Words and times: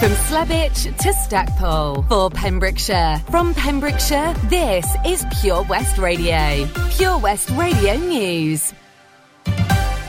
From 0.00 0.12
Slebech 0.12 0.96
to 0.96 1.12
Stackpole 1.12 2.04
for 2.04 2.30
Pembrokeshire. 2.30 3.22
From 3.30 3.52
Pembrokeshire, 3.52 4.32
this 4.44 4.86
is 5.04 5.26
Pure 5.42 5.64
West 5.64 5.98
Radio. 5.98 6.66
Pure 6.92 7.18
West 7.18 7.50
Radio 7.50 7.98
News. 7.98 8.72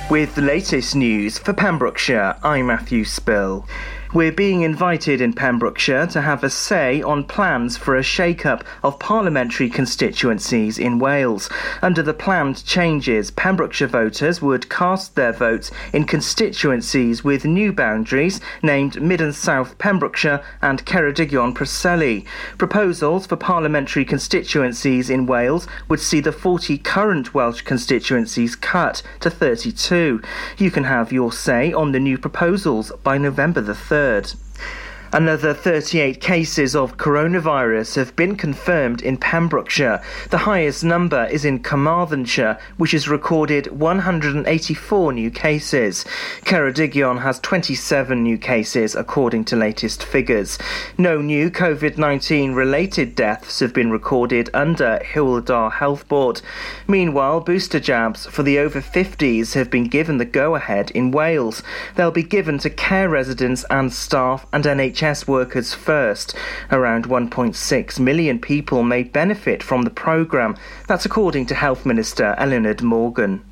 With 0.10 0.34
the 0.36 0.44
latest 0.44 0.96
news 0.96 1.38
for 1.38 1.52
Pembrokeshire, 1.52 2.38
I'm 2.42 2.68
Matthew 2.68 3.04
Spill. 3.04 3.68
We're 4.14 4.34
being 4.34 4.64
invited 4.64 5.22
in 5.22 5.32
Pembrokeshire 5.32 6.06
to 6.08 6.20
have 6.20 6.44
a 6.44 6.50
say 6.50 7.02
on 7.02 7.24
plans 7.24 7.78
for 7.78 7.96
a 7.96 8.04
shake-up 8.04 8.66
of 8.84 9.00
parliamentary 9.00 9.70
constituencies 9.70 10.78
in 10.78 11.00
Wales. 11.00 11.50
Under 11.82 12.04
the 12.04 12.14
planned 12.14 12.66
changes, 12.66 13.32
Pembrokeshire 13.32 13.88
voters 13.88 14.42
would 14.42 14.70
cast 14.70 15.16
their 15.16 15.32
votes 15.32 15.72
in 15.94 16.04
constituencies 16.04 17.24
with 17.24 17.46
new 17.46 17.72
boundaries 17.72 18.42
named 18.62 19.02
Mid 19.02 19.22
and 19.22 19.34
South 19.34 19.78
Pembrokeshire 19.78 20.44
and 20.62 20.86
Ceredigion 20.86 21.54
Preseli. 21.54 22.26
Proposals 22.58 23.26
for 23.28 23.38
parliamentary 23.38 24.04
constituencies 24.04 25.10
in 25.10 25.26
Wales 25.26 25.68
would 25.88 26.02
see 26.02 26.20
the 26.20 26.34
40 26.34 26.78
current 26.80 27.34
Welsh 27.34 27.62
constituencies 27.62 28.58
cut 28.58 29.04
to 29.22 29.30
32. 29.30 30.22
You 30.58 30.70
can 30.70 30.84
have 30.84 31.14
your 31.14 31.32
say 31.32 31.72
on 31.72 31.94
the 31.94 32.00
new 32.02 32.18
proposals 32.18 32.92
by 33.06 33.18
November 33.18 33.62
the 33.62 33.72
3rd 33.72 34.01
third. 34.02 34.34
Another 35.14 35.54
38 35.54 36.22
cases 36.22 36.74
of 36.74 36.96
coronavirus 36.96 37.98
have 37.98 38.16
been 38.16 38.38
confirmed 38.38 39.02
in 39.02 39.18
Pembrokeshire. 39.18 40.02
The 40.30 40.38
highest 40.38 40.86
number 40.86 41.26
is 41.26 41.44
in 41.44 41.60
Carmarthenshire, 41.60 42.58
which 42.78 42.92
has 42.92 43.10
recorded 43.10 43.78
184 43.78 45.12
new 45.12 45.30
cases. 45.30 46.06
Ceredigion 46.46 47.24
has 47.24 47.42
27 47.42 48.24
new 48.24 48.38
cases, 48.38 48.96
according 48.96 49.44
to 49.46 49.58
latest 49.58 50.02
figures. 50.02 50.58
No 50.98 51.20
new 51.20 51.52
COVID 51.52 51.98
19 51.98 52.54
related 52.54 53.14
deaths 53.14 53.60
have 53.60 53.74
been 53.74 53.92
recorded 53.92 54.50
under 54.54 55.02
Dda 55.14 55.74
Health 55.74 56.08
Board. 56.08 56.42
Meanwhile, 56.88 57.42
booster 57.42 57.82
jabs 57.82 58.28
for 58.28 58.44
the 58.44 58.60
over 58.60 58.80
50s 58.80 59.56
have 59.56 59.70
been 59.70 59.90
given 59.90 60.20
the 60.20 60.26
go 60.26 60.56
ahead 60.56 60.90
in 60.92 61.12
Wales. 61.12 61.62
They'll 61.98 62.12
be 62.12 62.24
given 62.24 62.60
to 62.60 62.70
care 62.70 63.10
residents 63.10 63.66
and 63.70 63.92
staff 63.92 64.46
and 64.54 64.64
NHS 64.64 65.01
NHS 65.02 65.28
workers 65.28 65.74
first. 65.74 66.36
Around 66.72 67.06
1.6 67.06 68.00
million 68.00 68.38
people 68.40 68.84
may 68.84 69.02
benefit 69.02 69.64
from 69.64 69.82
the 69.82 69.90
programme. 69.90 70.56
That's 70.88 71.06
according 71.06 71.48
to 71.48 71.56
Health 71.56 71.88
Minister 71.88 72.36
Eluned 72.38 72.84
Morgan. 72.84 73.44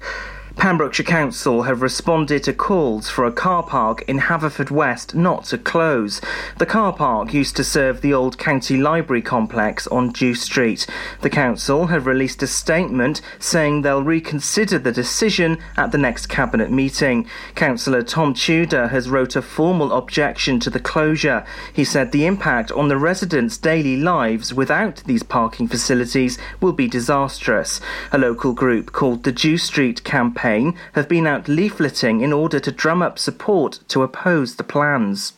Pembrokeshire 0.60 1.06
Council 1.06 1.64
have 1.64 1.82
responded 1.82 2.44
to 2.44 2.52
calls 2.52 3.10
for 3.10 3.24
a 3.24 3.32
car 3.32 3.64
park 3.64 4.02
in 4.10 4.20
Haverfordwest 4.20 5.16
not 5.16 5.46
to 5.46 5.58
close. 5.58 6.20
The 6.58 6.66
car 6.66 6.92
park 6.92 7.34
used 7.34 7.56
to 7.56 7.64
serve 7.64 8.02
the 8.02 8.14
old 8.14 8.38
county 8.38 8.76
library 8.76 9.22
complex 9.22 9.88
on 9.88 10.10
Dew 10.10 10.36
Street. 10.36 10.86
The 11.22 11.30
council 11.30 11.88
have 11.88 12.06
released 12.06 12.44
a 12.44 12.48
statement 12.48 13.22
saying 13.40 13.84
they'll 13.84 14.04
reconsider 14.04 14.78
the 14.78 14.92
decision 14.92 15.60
at 15.78 15.94
the 15.94 15.98
next 15.98 16.26
cabinet 16.26 16.70
meeting. 16.70 17.26
Councillor 17.56 18.04
Tom 18.04 18.34
Tudor 18.34 18.90
has 18.90 19.10
wrote 19.10 19.38
a 19.38 19.42
formal 19.42 19.94
objection 19.94 20.60
to 20.60 20.70
the 20.70 20.82
closure. 20.82 21.46
He 21.72 21.86
said 21.86 22.12
the 22.12 22.26
impact 22.26 22.70
on 22.74 22.90
the 22.90 22.98
residents' 22.98 23.58
daily 23.58 23.96
lives 23.96 24.54
without 24.54 24.98
these 25.06 25.24
parking 25.24 25.70
facilities 25.70 26.38
will 26.60 26.74
be 26.74 26.90
disastrous. 26.90 27.80
A 28.12 28.18
local 28.18 28.52
group 28.52 28.92
called 28.92 29.24
the 29.24 29.32
Dew 29.32 29.58
Street 29.58 30.04
Campaign 30.04 30.49
have 30.94 31.08
been 31.08 31.28
out 31.28 31.46
leafleting 31.46 32.22
in 32.22 32.34
order 32.34 32.60
to 32.60 32.72
drum 32.72 33.02
up 33.02 33.20
support 33.20 33.80
to 33.90 34.04
oppose 34.04 34.56
the 34.56 34.64
plans. 34.64 35.34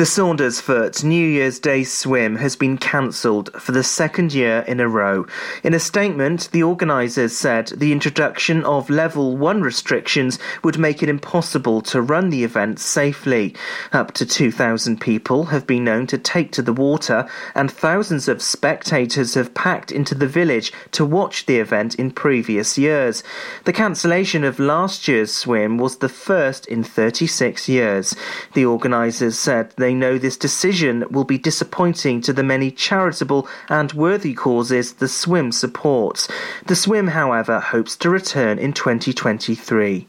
The 0.00 0.06
Saundersfoot 0.06 1.04
New 1.04 1.28
Year's 1.28 1.58
Day 1.58 1.84
swim 1.84 2.36
has 2.36 2.56
been 2.56 2.78
cancelled 2.78 3.52
for 3.60 3.72
the 3.72 3.84
second 3.84 4.32
year 4.32 4.64
in 4.66 4.80
a 4.80 4.88
row. 4.88 5.26
In 5.62 5.74
a 5.74 5.78
statement, 5.78 6.48
the 6.52 6.62
organisers 6.62 7.36
said 7.36 7.66
the 7.66 7.92
introduction 7.92 8.64
of 8.64 8.88
level 8.88 9.36
1 9.36 9.60
restrictions 9.60 10.38
would 10.64 10.78
make 10.78 11.02
it 11.02 11.10
impossible 11.10 11.82
to 11.82 12.00
run 12.00 12.30
the 12.30 12.44
event 12.44 12.78
safely. 12.78 13.54
Up 13.92 14.12
to 14.12 14.24
2,000 14.24 15.02
people 15.02 15.44
have 15.44 15.66
been 15.66 15.84
known 15.84 16.06
to 16.06 16.16
take 16.16 16.50
to 16.52 16.62
the 16.62 16.72
water, 16.72 17.28
and 17.54 17.70
thousands 17.70 18.26
of 18.26 18.40
spectators 18.40 19.34
have 19.34 19.52
packed 19.52 19.92
into 19.92 20.14
the 20.14 20.26
village 20.26 20.72
to 20.92 21.04
watch 21.04 21.44
the 21.44 21.58
event 21.58 21.94
in 21.96 22.10
previous 22.10 22.78
years. 22.78 23.22
The 23.66 23.74
cancellation 23.74 24.44
of 24.44 24.58
last 24.58 25.08
year's 25.08 25.34
swim 25.34 25.76
was 25.76 25.98
the 25.98 26.08
first 26.08 26.64
in 26.68 26.84
36 26.84 27.68
years. 27.68 28.16
The 28.54 28.64
organisers 28.64 29.38
said 29.38 29.74
they 29.76 29.89
know 29.94 30.18
this 30.18 30.36
decision 30.36 31.04
will 31.10 31.24
be 31.24 31.38
disappointing 31.38 32.20
to 32.22 32.32
the 32.32 32.42
many 32.42 32.70
charitable 32.70 33.48
and 33.68 33.92
worthy 33.92 34.34
causes 34.34 34.94
the 34.94 35.08
swim 35.08 35.52
supports. 35.52 36.28
The 36.66 36.76
swim, 36.76 37.08
however, 37.08 37.60
hopes 37.60 37.96
to 37.96 38.10
return 38.10 38.58
in 38.58 38.72
2023. 38.72 40.06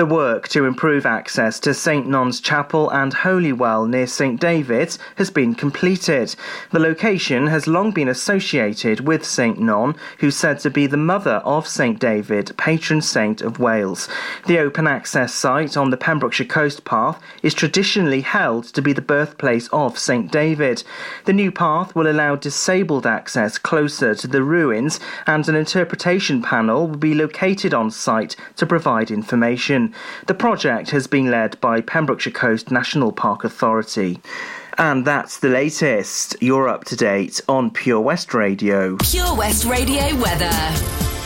The 0.00 0.06
work 0.06 0.48
to 0.48 0.64
improve 0.64 1.04
access 1.04 1.60
to 1.60 1.74
St 1.74 2.08
Non's 2.08 2.40
Chapel 2.40 2.88
and 2.88 3.12
Holywell 3.12 3.84
near 3.84 4.06
St 4.06 4.40
David's 4.40 4.98
has 5.16 5.28
been 5.28 5.54
completed. 5.54 6.34
The 6.70 6.78
location 6.78 7.48
has 7.48 7.66
long 7.66 7.90
been 7.90 8.08
associated 8.08 9.06
with 9.06 9.26
St 9.26 9.60
Non, 9.60 9.94
who's 10.20 10.38
said 10.38 10.58
to 10.60 10.70
be 10.70 10.86
the 10.86 10.96
mother 10.96 11.42
of 11.44 11.68
St 11.68 11.98
David, 11.98 12.56
patron 12.56 13.02
saint 13.02 13.42
of 13.42 13.58
Wales. 13.58 14.08
The 14.46 14.58
open 14.58 14.86
access 14.86 15.34
site 15.34 15.76
on 15.76 15.90
the 15.90 15.98
Pembrokeshire 15.98 16.46
Coast 16.46 16.86
Path 16.86 17.20
is 17.42 17.52
traditionally 17.52 18.22
held 18.22 18.64
to 18.72 18.80
be 18.80 18.94
the 18.94 19.02
birthplace 19.02 19.68
of 19.68 19.98
St 19.98 20.32
David. 20.32 20.82
The 21.26 21.34
new 21.34 21.52
path 21.52 21.94
will 21.94 22.10
allow 22.10 22.36
disabled 22.36 23.06
access 23.06 23.58
closer 23.58 24.14
to 24.14 24.26
the 24.26 24.42
ruins, 24.42 24.98
and 25.26 25.46
an 25.46 25.56
interpretation 25.56 26.40
panel 26.40 26.88
will 26.88 26.96
be 26.96 27.12
located 27.12 27.74
on 27.74 27.90
site 27.90 28.34
to 28.56 28.64
provide 28.64 29.10
information. 29.10 29.89
The 30.26 30.34
project 30.34 30.90
has 30.90 31.06
been 31.06 31.30
led 31.30 31.60
by 31.60 31.80
Pembrokeshire 31.80 32.32
Coast 32.32 32.70
National 32.70 33.12
Park 33.12 33.44
Authority. 33.44 34.18
And 34.78 35.04
that's 35.04 35.40
the 35.40 35.48
latest. 35.48 36.36
You're 36.40 36.68
up 36.68 36.84
to 36.86 36.96
date 36.96 37.40
on 37.48 37.70
Pure 37.70 38.00
West 38.00 38.32
Radio. 38.34 38.96
Pure 38.96 39.36
West 39.36 39.64
Radio 39.64 40.16
weather. 40.16 41.19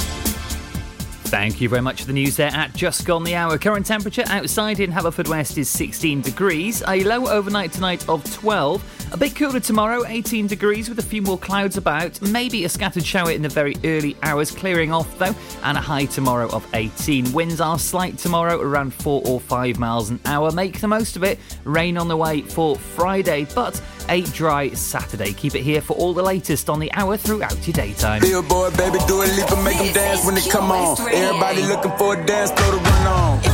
Thank 1.35 1.61
you 1.61 1.69
very 1.69 1.83
much 1.83 2.03
for 2.03 2.07
the 2.07 2.13
news 2.13 2.37
there 2.37 2.53
at 2.55 2.77
just 2.77 3.05
gone 3.07 3.25
the 3.25 3.35
hour. 3.35 3.59
Current 3.59 3.85
temperature 3.85 4.23
outside 4.29 4.79
in 4.79 4.93
Haverfordwest 4.93 5.59
is 5.59 5.69
16 5.69 6.21
degrees, 6.21 6.81
a 6.87 7.03
low 7.03 7.27
overnight 7.27 7.73
tonight 7.73 8.09
of 8.09 8.23
12. 8.35 9.11
A 9.13 9.17
bit 9.17 9.35
cooler 9.35 9.59
tomorrow, 9.59 10.05
18 10.07 10.47
degrees 10.47 10.89
with 10.89 11.01
a 11.01 11.03
few 11.03 11.23
more 11.23 11.37
clouds 11.37 11.77
about. 11.77 12.23
Maybe 12.23 12.65
a 12.65 12.69
scattered 12.69 13.05
shower 13.05 13.33
in 13.33 13.43
the 13.43 13.49
very 13.49 13.75
early 13.83 14.17
hours, 14.23 14.53
clearing 14.53 14.93
off 14.93 15.19
though, 15.19 15.35
and 15.65 15.77
a 15.77 15.81
high 15.81 16.05
tomorrow 16.05 16.49
of 16.51 16.65
18. 16.73 17.33
Winds 17.33 17.61
are 17.61 17.81
slight 17.81 18.17
tomorrow, 18.17 18.61
around 18.61 18.95
4 18.95 19.23
or 19.27 19.41
5 19.41 19.77
miles 19.77 20.11
an 20.11 20.21
hour. 20.27 20.53
Make 20.53 20.81
the 20.81 20.87
most 20.87 21.17
of 21.17 21.25
it. 21.25 21.41
Rain 21.65 21.99
on 21.99 22.07
the 22.07 22.17
way 22.17 22.43
for 22.43 22.77
Friday, 22.77 23.49
but 23.57 23.83
a 24.09 24.23
dry 24.23 24.71
Saturday. 24.71 25.33
Keep 25.33 25.55
it 25.55 25.63
here 25.63 25.81
for 25.81 25.95
all 25.95 26.13
the 26.13 26.23
latest 26.23 26.69
on 26.69 26.81
the 26.81 26.93
hour 26.93 27.17
throughout 27.17 27.67
your 27.67 27.75
daytime. 27.75 28.21
Billboard, 28.21 28.77
baby, 28.77 28.99
do 29.07 29.23
a 29.23 29.25
leap 29.25 29.51
and 29.51 29.65
make 29.65 29.79
them 29.79 29.93
dance 29.95 30.25
when 30.25 30.35
they 30.35 30.49
come 30.49 30.71
on. 30.71 30.99
Everybody 31.13 31.63
looking 31.63 31.93
for 31.97 32.19
a 32.19 32.27
dance, 32.27 32.51
throw 32.51 32.71
the 32.71 32.79
run 32.79 33.07
on. 33.07 33.54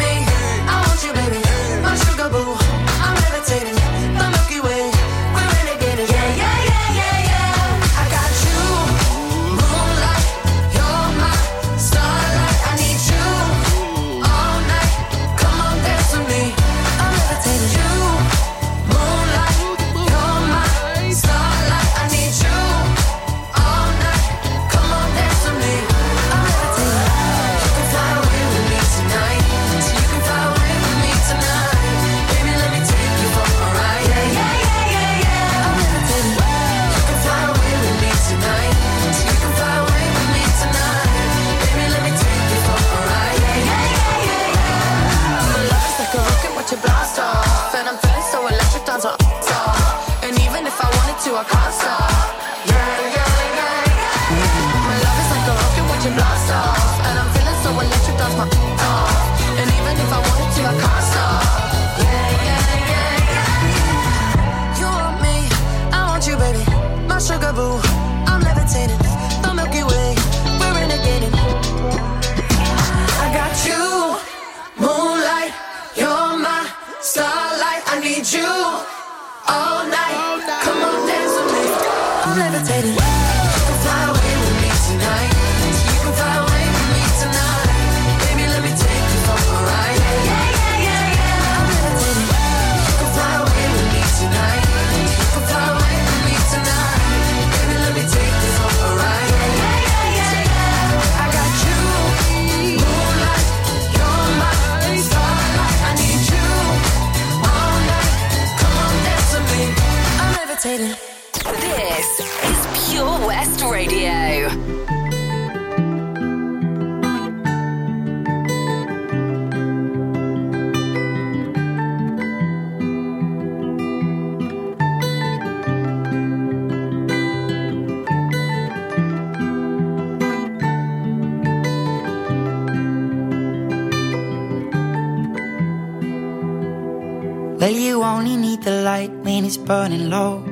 Well, 137.61 137.69
you 137.69 138.01
only 138.01 138.37
need 138.37 138.63
the 138.63 138.81
light 138.81 139.11
when 139.21 139.45
it's 139.45 139.55
burning 139.55 140.09
low. 140.09 140.43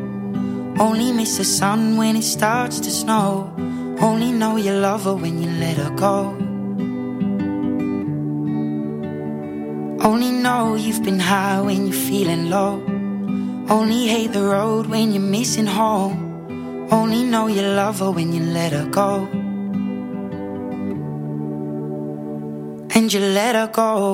Only 0.80 1.12
miss 1.12 1.38
the 1.40 1.44
sun 1.44 1.98
when 1.98 2.16
it 2.16 2.22
starts 2.22 2.80
to 2.82 2.92
snow. 2.92 3.52
Only 4.00 4.32
know 4.32 4.58
you 4.58 4.74
love 4.74 5.06
her 5.06 5.16
when 5.16 5.42
you 5.42 5.50
let 5.50 5.78
her 5.78 5.90
go. 5.96 6.38
Only 10.08 10.30
know 10.30 10.76
you've 10.76 11.04
been 11.04 11.20
high 11.20 11.60
when 11.62 11.88
you're 11.88 12.04
feeling 12.10 12.52
low. 12.52 12.80
Only 13.76 14.06
hate 14.06 14.32
the 14.32 14.44
road 14.44 14.86
when 14.86 15.12
you're 15.12 15.32
missing 15.38 15.66
home. 15.66 16.88
Only 16.92 17.24
know 17.24 17.48
you 17.48 17.64
love 17.64 18.02
her 18.02 18.12
when 18.12 18.34
you 18.34 18.44
let 18.44 18.72
her 18.72 18.86
go. 18.86 19.26
And 22.94 23.12
you 23.12 23.20
let 23.20 23.56
her 23.56 23.66
go. 23.66 24.14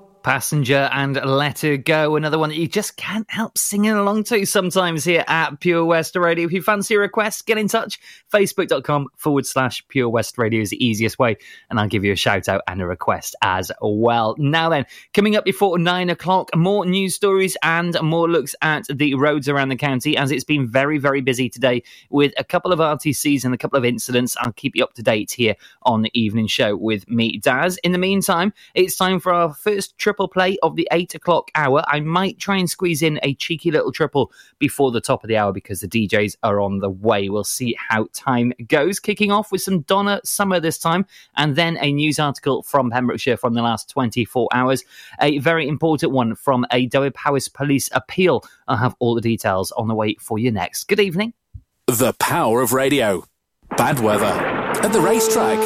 Passenger 0.23 0.89
and 0.93 1.15
Let 1.25 1.61
Her 1.61 1.77
Go, 1.77 2.15
another 2.15 2.37
one 2.37 2.49
that 2.49 2.57
you 2.57 2.67
just 2.67 2.95
can't 2.97 3.29
help 3.29 3.57
singing 3.57 3.91
along 3.91 4.25
to 4.25 4.45
sometimes 4.45 5.03
here 5.03 5.23
at 5.27 5.59
Pure 5.59 5.85
West 5.85 6.15
Radio. 6.15 6.45
If 6.45 6.51
you 6.51 6.61
fancy 6.61 6.95
a 6.95 6.99
request, 6.99 7.45
get 7.45 7.57
in 7.57 7.67
touch. 7.67 7.99
Facebook.com 8.31 9.07
forward 9.15 9.45
slash 9.45 9.83
Pure 9.87 10.09
West 10.09 10.37
Radio 10.37 10.61
is 10.61 10.69
the 10.69 10.85
easiest 10.85 11.17
way, 11.17 11.37
and 11.69 11.79
I'll 11.79 11.87
give 11.87 12.03
you 12.03 12.11
a 12.11 12.15
shout 12.15 12.47
out 12.47 12.61
and 12.67 12.81
a 12.81 12.85
request 12.85 13.35
as 13.41 13.71
well. 13.81 14.35
Now 14.37 14.69
then, 14.69 14.85
coming 15.13 15.35
up 15.35 15.43
before 15.43 15.79
nine 15.79 16.09
o'clock, 16.09 16.55
more 16.55 16.85
news 16.85 17.15
stories 17.15 17.57
and 17.63 17.99
more 18.01 18.29
looks 18.29 18.53
at 18.61 18.85
the 18.87 19.15
roads 19.15 19.49
around 19.49 19.69
the 19.69 19.75
county 19.75 20.15
as 20.15 20.31
it's 20.31 20.43
been 20.43 20.67
very, 20.67 20.99
very 20.99 21.21
busy 21.21 21.49
today 21.49 21.83
with 22.09 22.33
a 22.37 22.43
couple 22.43 22.71
of 22.71 22.79
RTCs 22.79 23.43
and 23.43 23.53
a 23.53 23.57
couple 23.57 23.77
of 23.77 23.85
incidents. 23.85 24.37
I'll 24.39 24.53
keep 24.53 24.75
you 24.75 24.83
up 24.83 24.93
to 24.93 25.03
date 25.03 25.31
here 25.31 25.55
on 25.83 26.03
the 26.03 26.11
evening 26.13 26.47
show 26.47 26.75
with 26.75 27.09
me, 27.09 27.37
Daz. 27.37 27.77
In 27.83 27.91
the 27.91 27.97
meantime, 27.97 28.53
it's 28.75 28.95
time 28.95 29.19
for 29.19 29.33
our 29.33 29.53
first 29.53 29.97
trip 29.97 30.10
triple 30.11 30.27
play 30.27 30.57
of 30.61 30.75
the 30.75 30.85
eight 30.91 31.15
o'clock 31.15 31.49
hour. 31.55 31.81
I 31.87 32.01
might 32.01 32.37
try 32.37 32.57
and 32.57 32.69
squeeze 32.69 33.01
in 33.01 33.17
a 33.23 33.33
cheeky 33.35 33.71
little 33.71 33.93
triple 33.93 34.29
before 34.59 34.91
the 34.91 34.99
top 34.99 35.23
of 35.23 35.29
the 35.29 35.37
hour 35.37 35.53
because 35.53 35.79
the 35.79 35.87
DJs 35.87 36.35
are 36.43 36.59
on 36.59 36.79
the 36.79 36.89
way. 36.89 37.29
We'll 37.29 37.45
see 37.45 37.77
how 37.79 38.09
time 38.11 38.51
goes. 38.67 38.99
Kicking 38.99 39.31
off 39.31 39.53
with 39.53 39.61
some 39.61 39.83
Donna 39.83 40.19
Summer 40.25 40.59
this 40.59 40.77
time, 40.77 41.05
and 41.37 41.55
then 41.55 41.77
a 41.79 41.93
news 41.93 42.19
article 42.19 42.61
from 42.61 42.91
Pembrokeshire 42.91 43.37
from 43.37 43.53
the 43.53 43.61
last 43.61 43.89
24 43.89 44.49
hours. 44.51 44.83
A 45.21 45.37
very 45.37 45.65
important 45.65 46.11
one 46.11 46.35
from 46.35 46.65
a 46.73 46.89
Powys 47.11 47.47
police 47.47 47.89
appeal. 47.93 48.43
I'll 48.67 48.75
have 48.75 48.97
all 48.99 49.15
the 49.15 49.21
details 49.21 49.71
on 49.71 49.87
the 49.87 49.95
way 49.95 50.17
for 50.19 50.37
you 50.37 50.51
next. 50.51 50.89
Good 50.89 50.99
evening. 50.99 51.31
The 51.87 52.11
power 52.19 52.59
of 52.59 52.73
radio. 52.73 53.23
Bad 53.77 53.99
weather. 54.01 54.25
At 54.25 54.91
the 54.91 54.99
racetrack. 54.99 55.59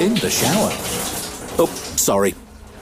In 0.00 0.14
the 0.16 0.28
shower. 0.28 0.72
Oh, 1.56 1.72
sorry 1.94 2.34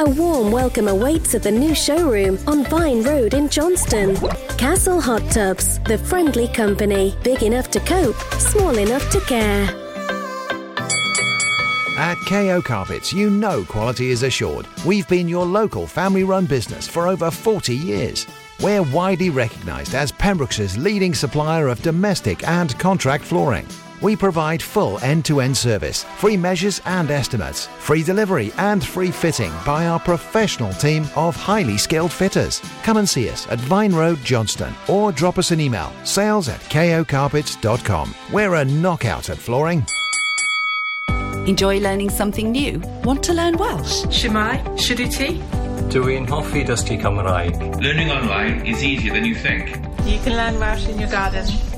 A 0.00 0.08
warm 0.10 0.52
welcome 0.52 0.86
awaits 0.86 1.34
at 1.34 1.42
the 1.42 1.50
new 1.50 1.74
showroom 1.74 2.38
on 2.46 2.64
Vine 2.66 3.02
Road 3.02 3.34
in 3.34 3.48
Johnston. 3.48 4.14
Castle 4.56 5.00
Hot 5.00 5.28
Tubs, 5.32 5.80
the 5.80 5.98
friendly 5.98 6.46
company, 6.46 7.16
big 7.24 7.42
enough 7.42 7.68
to 7.72 7.80
cope, 7.80 8.14
small 8.38 8.78
enough 8.78 9.10
to 9.10 9.18
care. 9.22 9.64
At 11.98 12.14
KO 12.28 12.62
Carpets, 12.62 13.12
you 13.12 13.28
know 13.28 13.64
quality 13.64 14.10
is 14.10 14.22
assured. 14.22 14.68
We've 14.86 15.08
been 15.08 15.28
your 15.28 15.44
local 15.44 15.88
family 15.88 16.22
run 16.22 16.46
business 16.46 16.86
for 16.86 17.08
over 17.08 17.28
40 17.28 17.74
years. 17.74 18.24
We're 18.62 18.84
widely 18.84 19.30
recognised 19.30 19.96
as 19.96 20.12
Pembrokeshire's 20.12 20.78
leading 20.78 21.12
supplier 21.12 21.66
of 21.66 21.82
domestic 21.82 22.46
and 22.46 22.78
contract 22.78 23.24
flooring. 23.24 23.66
We 24.00 24.14
provide 24.14 24.62
full 24.62 24.98
end 25.00 25.24
to 25.24 25.40
end 25.40 25.56
service, 25.56 26.04
free 26.18 26.36
measures 26.36 26.80
and 26.84 27.10
estimates, 27.10 27.66
free 27.78 28.02
delivery 28.02 28.52
and 28.58 28.84
free 28.84 29.10
fitting 29.10 29.52
by 29.66 29.86
our 29.86 29.98
professional 29.98 30.72
team 30.74 31.06
of 31.16 31.34
highly 31.34 31.78
skilled 31.78 32.12
fitters. 32.12 32.60
Come 32.82 32.98
and 32.98 33.08
see 33.08 33.28
us 33.28 33.48
at 33.48 33.58
Vine 33.60 33.94
Road, 33.94 34.18
Johnston, 34.24 34.72
or 34.88 35.10
drop 35.12 35.38
us 35.38 35.50
an 35.50 35.60
email 35.60 35.92
sales 36.04 36.48
at 36.48 36.60
kocarpets.com. 36.60 38.14
We're 38.32 38.54
a 38.54 38.64
knockout 38.64 39.30
at 39.30 39.38
flooring. 39.38 39.84
Enjoy 41.48 41.80
learning 41.80 42.10
something 42.10 42.50
new? 42.52 42.78
Want 43.04 43.22
to 43.24 43.32
learn 43.32 43.56
Welsh? 43.56 44.04
Shemai, 44.06 44.62
Shuduti? 44.76 45.40
Dwi'n 45.88 46.26
hoffi 46.28 46.64
dysgu 46.66 47.00
Cymraeg. 47.00 47.80
Learning 47.80 48.10
online 48.10 48.66
is 48.66 48.84
easier 48.84 49.14
than 49.14 49.24
you 49.24 49.34
think. 49.34 49.70
You 50.04 50.18
can 50.20 50.36
learn 50.36 50.60
Welsh 50.60 50.86
in 50.88 50.98
your 51.00 51.08
garden. 51.08 51.46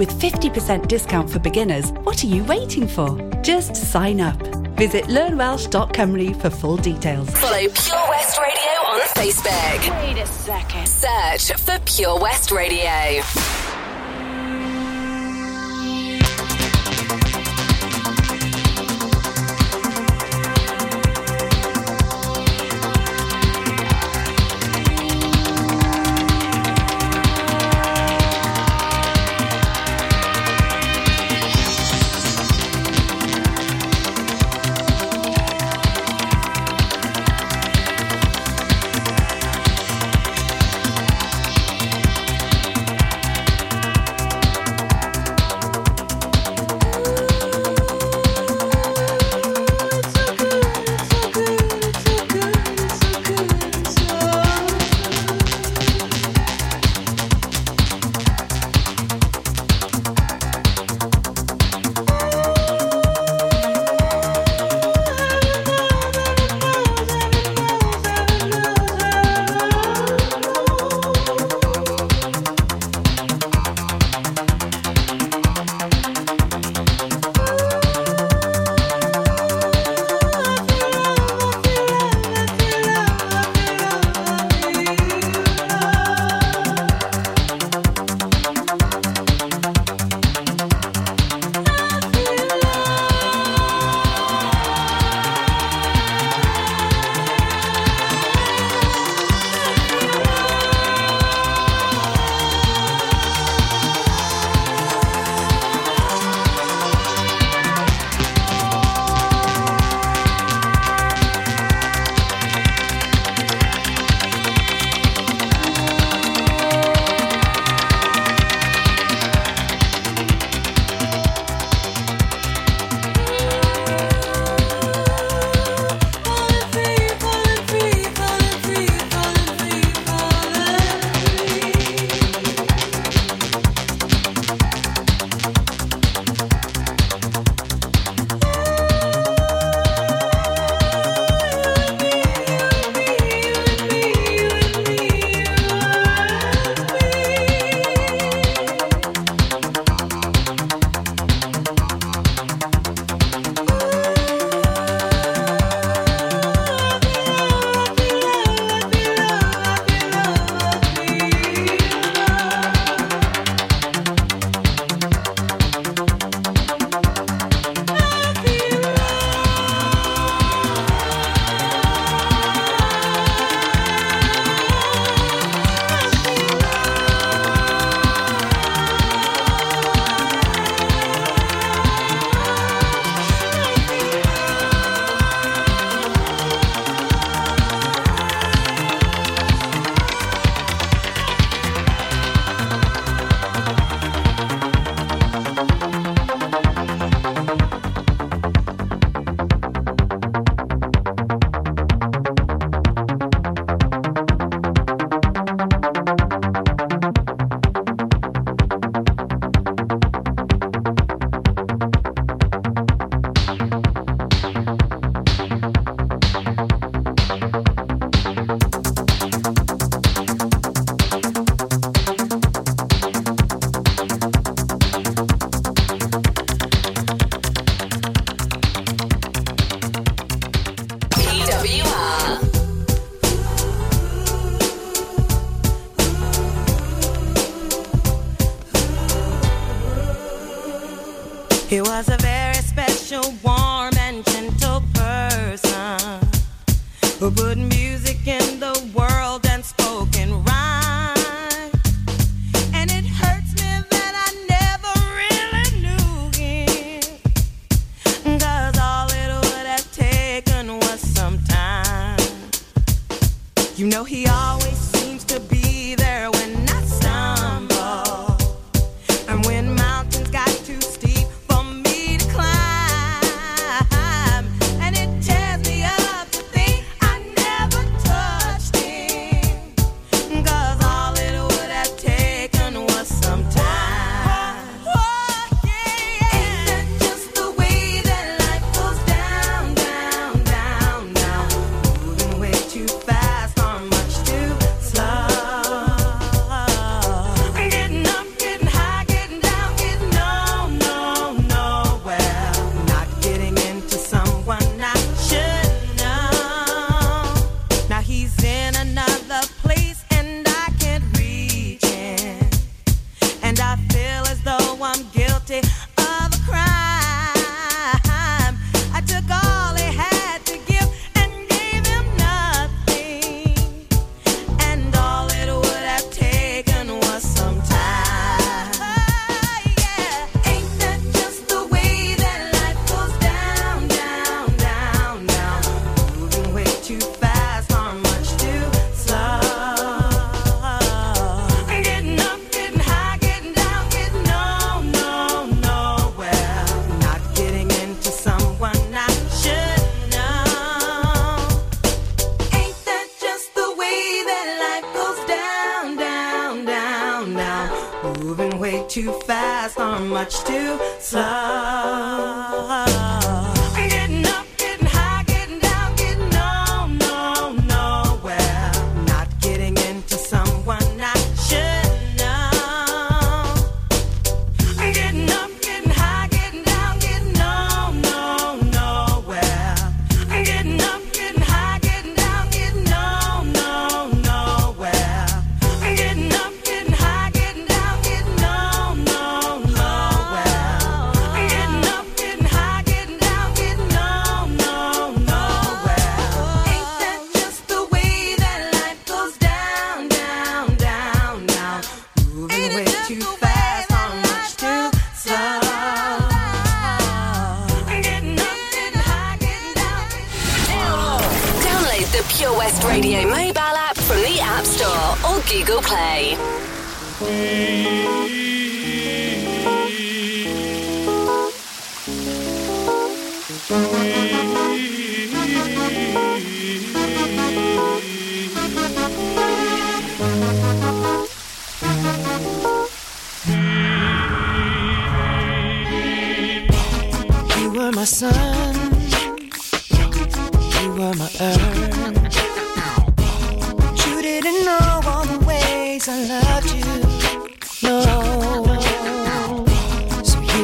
With 0.00 0.18
50% 0.18 0.88
discount 0.88 1.28
for 1.28 1.40
beginners, 1.40 1.90
what 2.04 2.24
are 2.24 2.26
you 2.26 2.42
waiting 2.44 2.88
for? 2.88 3.18
Just 3.42 3.76
sign 3.76 4.18
up. 4.18 4.38
Visit 4.78 5.04
learnwelsh.com 5.08 6.40
for 6.40 6.48
full 6.48 6.78
details. 6.78 7.28
Follow 7.32 7.58
Pure 7.58 8.08
West 8.08 8.38
Radio 8.38 8.72
on 8.92 9.00
Facebook. 9.08 10.00
Wait 10.00 10.22
a 10.22 10.26
second. 10.26 10.88
Search 10.88 11.52
for 11.60 11.78
Pure 11.84 12.18
West 12.18 12.50
Radio. 12.50 13.59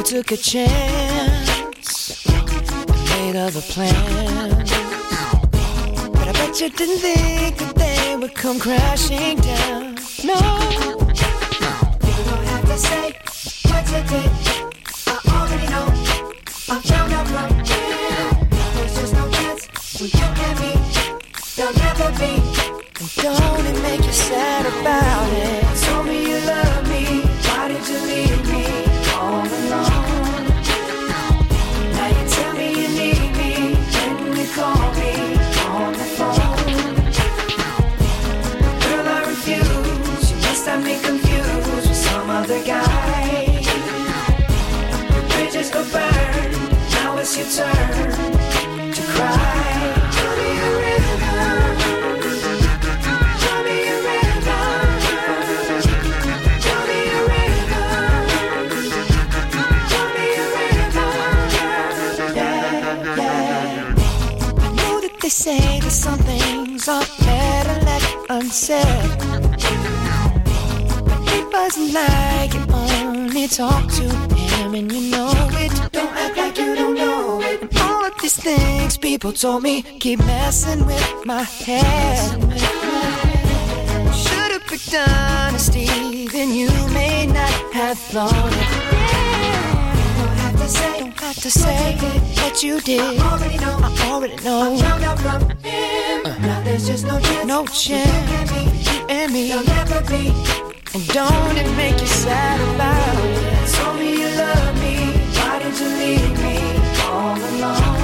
took 0.07 0.31
a 0.31 0.37
chance, 0.37 2.25
made 3.09 3.35
other 3.35 3.59
plans. 3.59 4.71
But 6.13 6.29
I 6.29 6.31
bet 6.31 6.61
you 6.61 6.69
didn't 6.69 6.99
think 6.99 7.57
that 7.57 7.75
they 7.75 8.15
would 8.15 8.33
come 8.33 8.57
crashing 8.57 9.37
down. 9.39 9.95
No, 10.23 10.39
you 12.07 12.23
don't 12.23 12.45
have 12.47 12.65
to 12.67 12.77
say 12.77 13.11
what 13.67 13.83
you 13.91 14.01
did. 14.07 14.31
I 15.07 15.19
already 15.27 15.67
know. 15.73 15.87
I 16.69 16.79
found 16.79 17.11
out 17.11 17.29
right 17.31 17.51
now. 17.51 18.47
There's 18.75 18.95
just 18.95 19.13
no 19.13 19.29
chance 19.29 19.67
we 19.99 20.07
don't 20.07 20.37
have 20.37 20.57
be. 22.17 22.33
And 23.01 23.09
don't 23.17 23.65
it 23.65 23.81
make 23.81 24.05
you 24.05 24.13
sad 24.13 24.65
about 24.67 25.33
it? 25.33 25.66
your 47.37 47.45
turn 47.49 48.91
to 48.91 49.01
cry. 49.13 49.77
Tell 50.15 50.33
me 50.37 50.49
a 50.57 50.69
riddle. 50.81 51.17
Tell 53.43 53.59
me 53.63 53.77
a 53.87 53.97
riddle. 54.07 54.65
Tell 56.65 56.81
me 56.87 56.97
a 57.07 57.21
riddle. 57.29 57.85
Tell 59.91 60.07
me 60.15 60.25
a 60.33 60.45
riddle. 60.55 61.13
Yeah, 62.35 63.15
yeah. 63.17 63.93
I 64.57 64.69
know 64.79 64.95
that 65.01 65.15
they 65.21 65.29
say 65.29 65.79
that 65.79 65.91
some 65.91 66.19
things 66.19 66.87
are 66.87 67.05
better 67.19 67.77
left 67.85 68.17
unsaid. 68.29 69.11
It 71.35 71.45
wasn't 71.53 71.93
like 71.93 72.51
you 72.55 72.63
only 72.73 73.47
talk 73.47 73.91
to 73.91 74.05
him, 74.35 74.73
and 74.73 74.91
you 74.91 75.01
know 75.11 75.31
it 75.51 75.66
things 78.47 78.97
people 78.97 79.33
told 79.33 79.61
me 79.61 79.81
keep 79.99 80.19
messing 80.19 80.85
with 80.85 81.25
my 81.25 81.43
head. 81.43 82.31
Should 84.23 84.51
have 84.55 84.65
picked 84.71 84.95
honesty, 84.95 86.27
then 86.27 86.49
you 86.59 86.69
may 86.99 87.27
not 87.27 87.55
have 87.73 87.99
thought. 87.99 88.51
Don't 90.17 90.37
have 90.43 90.57
to 90.61 90.67
say, 90.77 90.99
don't 90.99 91.19
have 91.19 91.39
to 91.45 91.51
say 91.51 91.97
that 92.39 92.63
you 92.63 92.79
did. 92.79 93.01
I 93.01 93.31
already 93.31 93.57
know. 93.57 93.75
I 93.81 94.11
already 94.13 94.37
know. 94.45 94.61
I'm 94.91 95.03
out 95.09 95.19
from 95.19 95.41
him. 95.67 96.23
Now 96.47 96.59
there's 96.63 96.87
just 96.87 97.05
no 97.05 97.19
chance. 97.19 97.45
No 97.53 97.65
chance. 97.65 98.91
You 98.91 98.99
and 99.09 99.33
me. 99.33 99.49
They'll 99.49 99.71
never 99.77 99.99
be. 100.13 100.23
And 100.95 101.05
don't 101.19 101.57
it 101.61 101.69
make 101.75 101.99
you 101.99 102.07
sad 102.07 102.57
about 102.73 103.17
it? 103.25 103.69
Told 103.75 103.99
me 103.99 104.09
you 104.21 104.29
love 104.43 104.73
me. 104.83 104.95
Why 105.37 105.59
did 105.63 105.75
you 105.81 105.89
leave 106.01 106.35
me 106.45 106.57
all 107.11 107.35
alone? 107.35 107.96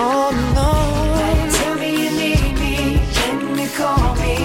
Oh, 0.00 0.30
Alone. 0.30 1.50
Tell 1.58 1.74
me 1.74 1.90
you 2.04 2.10
need 2.22 2.54
me. 2.62 3.00
Can 3.18 3.58
you 3.58 3.68
call 3.70 4.14
me 4.22 4.36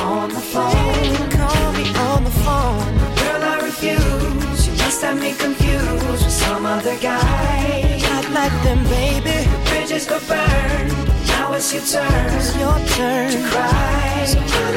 on 0.00 0.30
the 0.30 0.40
phone? 0.40 1.30
Call 1.30 1.72
me 1.72 1.84
on 2.08 2.24
the 2.24 2.34
phone. 2.44 2.94
Girl, 3.20 3.42
I 3.52 3.60
refuse. 3.62 4.66
You 4.66 4.72
must 4.82 5.02
have 5.02 5.20
me 5.20 5.34
confused 5.34 6.24
with 6.24 6.32
some 6.32 6.64
other 6.64 6.96
guy. 6.98 8.00
Not 8.08 8.24
like 8.30 8.56
them, 8.64 8.82
baby. 8.84 9.36
The 9.52 9.60
bridges 9.68 10.06
go 10.06 10.18
burn. 10.26 10.88
Now 11.28 11.52
it's 11.52 11.74
your 11.74 11.84
turn. 11.84 12.32
It's 12.38 12.56
your 12.56 12.78
turn 12.96 13.32
to 13.32 13.40
cry. 13.50 14.24
So 14.24 14.40
tell 14.40 14.72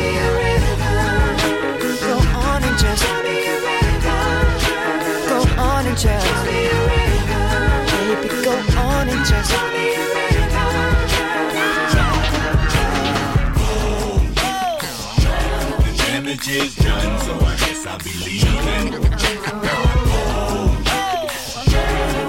is 16.47 16.75
done, 16.75 17.19
so 17.21 17.33
I 17.33 17.55
guess 17.57 17.85
I'll 17.87 17.97
be 17.99 18.11
leaving. 18.23 18.91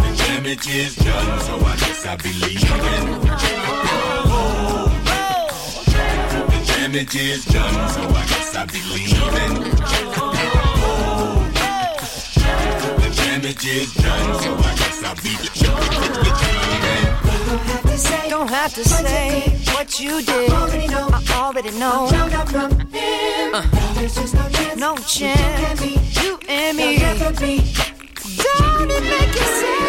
The 0.03 0.13
damage 0.17 0.69
is 0.69 0.97
done, 0.97 1.41
so 1.41 1.57
I 1.57 1.77
guess 1.77 2.07
I'll 2.07 2.17
be 2.17 2.33
leaving. 2.33 3.21
The 6.51 6.61
damage 6.67 7.17
is 7.17 7.45
done, 7.45 7.89
so 7.91 8.01
I 8.09 8.27
guess 8.27 8.55
I'll 8.57 8.67
be 8.67 8.81
leaving. 8.95 9.55
The 13.01 13.11
damage 13.17 13.67
is 13.67 13.95
done, 13.95 14.41
so 14.41 14.55
I 14.57 14.75
guess 14.77 15.03
I'll 15.05 15.17
be 15.17 15.31
leaving. 15.31 17.26
Don't 17.47 18.51
have 18.51 18.75
to 18.75 18.85
say 18.85 19.41
what 19.73 20.01
you 20.01 20.21
did. 20.21 20.51
I 20.51 20.63
already 20.63 20.89
know. 20.89 21.09
I 21.13 21.23
already 21.37 21.71
know. 21.79 22.09
Uh, 23.55 23.63
no 24.77 24.97
chance. 24.97 25.81
You 26.23 26.39
and 26.49 26.77
me. 26.77 26.99
Don't 26.99 27.31
it 28.91 29.03
make 29.05 29.35
you 29.35 29.47
sad? 29.61 29.87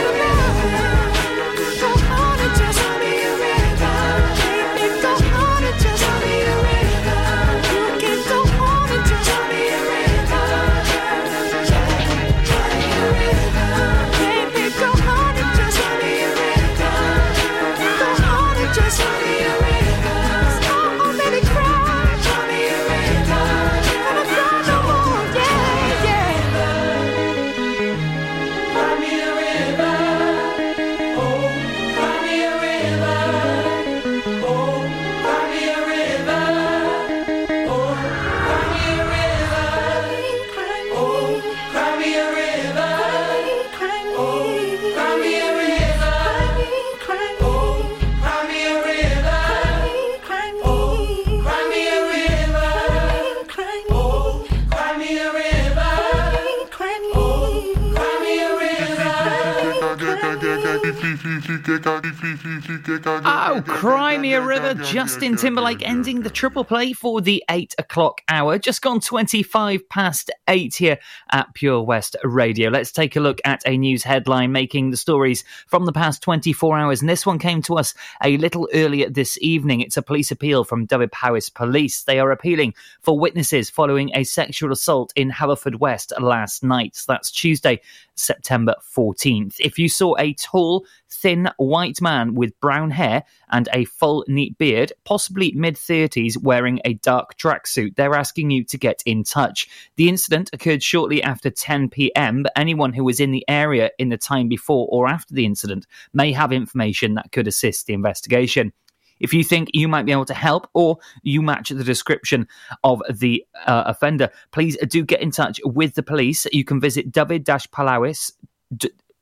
Oh, 63.26 63.62
cry 63.66 64.18
me 64.18 64.34
a 64.34 64.42
river. 64.42 64.74
Justin 64.76 65.36
Timberlake 65.36 65.86
ending 65.86 66.22
the 66.22 66.30
triple 66.30 66.64
play 66.64 66.94
for 66.94 67.20
the 67.20 67.44
eight 67.50 67.76
o'clock 67.78 68.22
hour. 68.30 68.58
Just 68.58 68.82
gone 68.82 69.02
25 69.02 69.90
past 69.90 70.32
eight 70.48 70.76
here 70.76 70.98
at 71.32 71.54
Pure 71.54 71.84
West 71.84 72.16
Radio. 72.24 72.70
Let's 72.70 72.94
take 72.94 73.18
a 73.18 73.20
look 73.20 73.42
at 73.44 73.62
a 73.66 73.78
news 73.78 74.04
headline 74.04 74.54
making 74.54 74.92
the 74.92 74.98
stories 74.98 75.44
from 75.68 75.86
the 75.86 75.92
past 75.92 76.22
24 76.22 76.78
hours. 76.78 77.02
And 77.02 77.10
this 77.10 77.26
one 77.26 77.38
came 77.38 77.62
to 77.64 77.76
us 77.76 77.94
a 78.24 78.38
little 78.38 78.70
earlier 78.74 79.10
this 79.10 79.38
evening. 79.42 79.82
It's 79.82 79.98
a 79.98 80.02
police 80.02 80.32
appeal 80.32 80.64
from 80.64 80.86
Dyfed-Powys 80.86 81.50
Police. 81.50 82.04
They 82.04 82.20
are 82.20 82.32
appealing 82.32 82.76
for 83.02 83.20
witnesses 83.20 83.70
following 83.70 84.12
a 84.16 84.24
sexual 84.24 84.72
assault 84.72 85.12
in 85.18 85.32
Haverfordwest 85.32 86.18
last 86.22 86.64
night. 86.64 87.04
That's 87.08 87.30
Tuesday, 87.30 87.82
September 88.18 88.76
14th. 88.96 89.56
If 89.60 89.80
you 89.80 89.90
saw 89.90 90.16
a 90.18 90.34
tall, 90.34 90.86
thin 91.10 91.50
white 91.58 92.02
man 92.02 92.36
with 92.36 92.60
brown 92.60 92.92
hair 92.92 93.24
and 93.50 93.70
a 93.74 93.86
full, 93.86 94.26
neat 94.28 94.58
beard, 94.58 94.92
possibly 95.06 95.52
mid 95.54 95.76
30s, 95.76 96.42
wearing 96.42 96.80
a 96.86 96.94
dark 96.96 97.38
tracksuit, 97.38 97.96
they're 97.96 98.16
asking 98.16 98.52
you 98.52 98.64
to 98.66 98.78
get 98.78 99.02
in 99.06 99.24
touch. 99.24 99.68
The 99.96 100.10
incident 100.10 100.50
occurred 100.54 100.84
shortly 100.84 101.24
after 101.24 101.50
10 101.50 101.90
pm, 101.90 102.44
but 102.44 102.54
anyone 102.56 102.94
who 102.94 103.04
was 103.04 103.20
in 103.20 103.32
the 103.32 103.46
area 103.48 103.92
in 103.98 104.10
the 104.10 104.18
time 104.18 104.48
before 104.48 104.88
or 104.92 105.08
after 105.08 105.34
the 105.34 105.46
incident 105.46 105.88
may 106.14 106.32
have 106.32 106.52
information 106.52 107.16
that 107.16 107.32
could 107.32 107.48
assist 107.48 107.86
the 107.86 107.94
investigation. 107.94 108.74
If 109.20 109.34
you 109.34 109.44
think 109.44 109.70
you 109.74 109.88
might 109.88 110.06
be 110.06 110.12
able 110.12 110.26
to 110.26 110.34
help 110.34 110.70
or 110.74 110.98
you 111.24 111.42
match 111.42 111.70
the 111.70 111.84
description 111.84 112.48
of 112.84 113.02
the 113.10 113.46
uh, 113.66 113.84
offender, 113.88 114.30
please 114.52 114.78
do 114.88 115.04
get 115.04 115.22
in 115.22 115.32
touch 115.32 115.60
with 115.64 115.96
the 115.96 116.04
police. 116.04 116.46
You 116.52 116.64
can 116.64 116.80
visit 116.80 117.12
David-Palawis. 117.12 118.32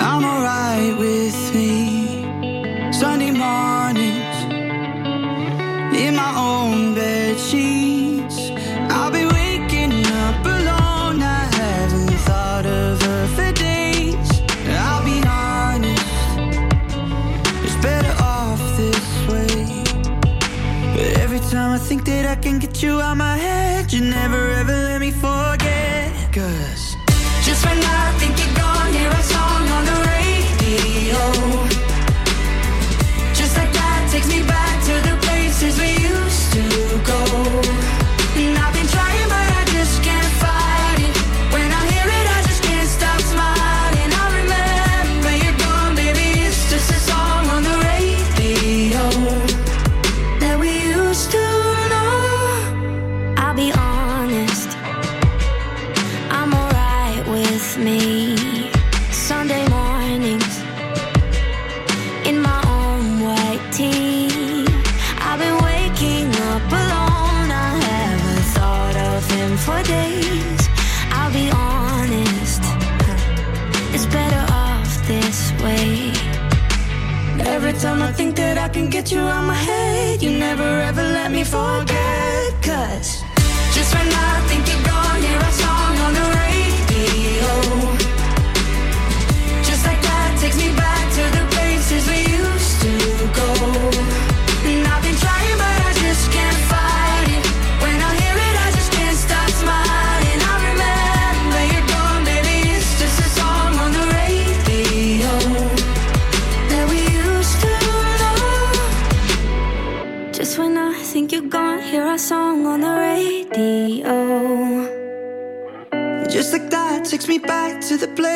I'm 0.00 0.24
alright 0.24 0.98
with 0.98 1.54
me. 1.54 2.92
Sunday 2.92 3.32
mornings, 3.32 4.36
in 5.98 6.14
my 6.14 6.34
own 6.36 6.94
bed 6.94 7.38
sheets. 7.38 7.93
Can 22.44 22.58
get 22.58 22.82
you 22.82 23.00
out 23.00 23.16
my 23.16 23.38
head, 23.38 23.90
you 23.90 24.02
never 24.02 24.50
ever 24.50 24.93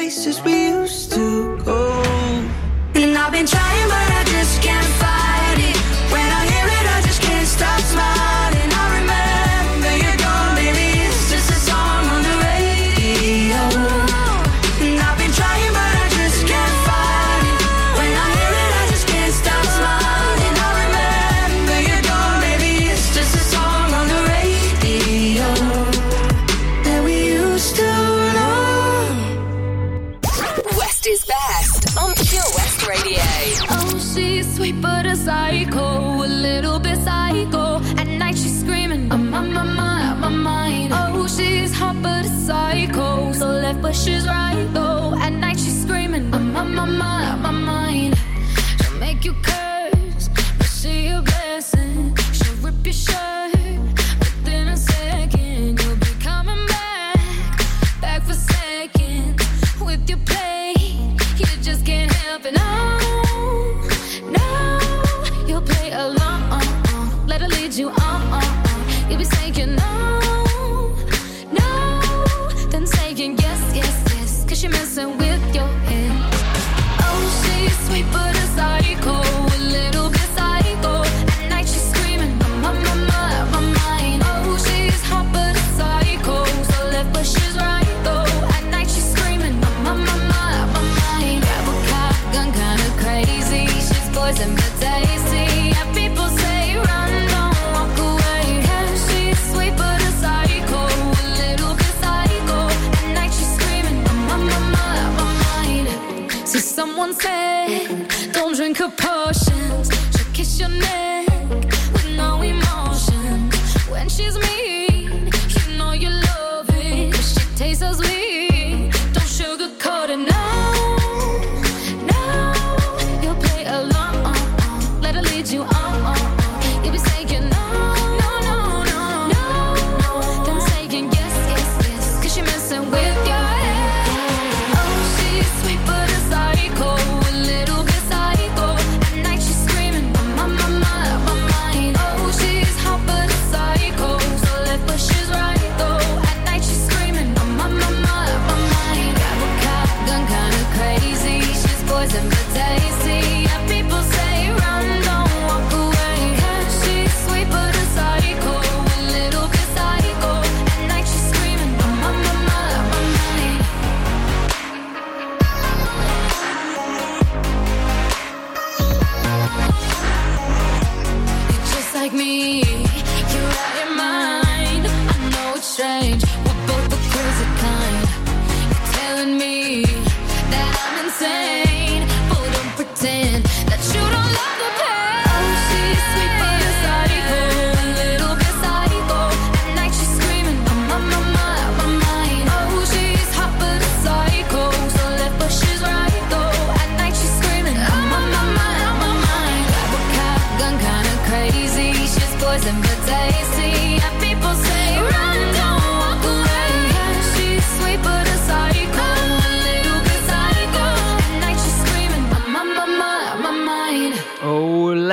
places 0.09 0.41
we 0.41 0.68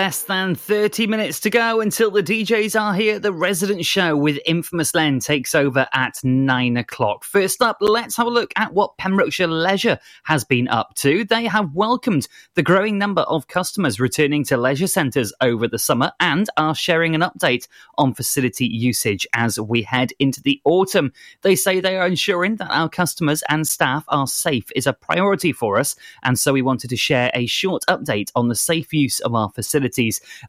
Less 0.06 0.22
than 0.22 0.54
30 0.54 1.08
minutes 1.08 1.40
to 1.40 1.50
go 1.50 1.82
until 1.82 2.12
the 2.12 2.22
DJs 2.22 2.80
are 2.80 2.94
here. 2.94 3.18
The 3.18 3.34
resident 3.34 3.84
show 3.86 4.16
with 4.16 4.38
Infamous 4.46 4.94
Len 4.94 5.20
takes 5.20 5.56
over 5.56 5.88
at 5.94 6.24
9 6.24 6.78
o'clock. 6.78 7.24
First 7.24 7.64
up, 7.64 7.78
let's 7.82 8.16
have 8.18 8.28
a 8.28 8.30
look 8.30 8.54
at 8.56 8.72
what 8.72 9.00
Pembrokeshire 9.00 9.48
Leisure 9.48 9.98
has 10.26 10.44
been 10.44 10.68
up 10.68 10.94
to. 10.98 11.24
They 11.24 11.46
have 11.46 11.74
welcomed 11.74 12.28
the 12.54 12.62
growing 12.62 13.00
number 13.00 13.24
of 13.24 13.48
customers 13.48 14.00
returning 14.00 14.44
to 14.44 14.58
leisure 14.58 14.86
centres 14.86 15.34
over 15.42 15.68
the 15.68 15.80
summer 15.80 16.12
and 16.20 16.48
are 16.56 16.76
sharing 16.76 17.16
an 17.16 17.22
update 17.22 17.68
on 17.98 18.14
facility 18.14 18.68
usage 18.68 19.26
as 19.34 19.60
we 19.60 19.82
head 19.82 20.12
into 20.20 20.40
the 20.40 20.62
autumn. 20.66 21.14
They 21.42 21.56
say 21.56 21.80
they 21.80 21.98
are 21.98 22.06
ensuring 22.06 22.58
that 22.58 22.70
our 22.70 22.90
customers 22.90 23.42
and 23.50 23.68
staff 23.68 24.06
are 24.10 24.28
safe 24.28 24.72
is 24.76 24.86
a 24.86 24.94
priority 24.94 25.52
for 25.52 25.80
us, 25.80 25.96
and 26.22 26.38
so 26.38 26.54
we 26.54 26.62
wanted 26.62 26.92
to 26.92 26.96
share 26.96 27.32
a 27.34 27.48
short 27.48 27.84
update 27.90 28.30
on 28.36 28.50
the 28.50 28.56
safe 28.56 28.94
use 28.94 29.20
of 29.22 29.34
our 29.34 29.50
facilities 29.50 29.96